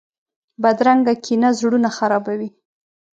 بدرنګه 0.61 1.13
کینه 1.23 1.49
زړونه 1.59 1.89
خرابوي 1.97 2.49